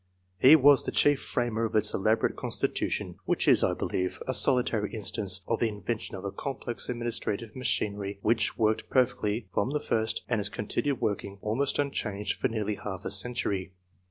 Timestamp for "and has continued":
10.27-11.01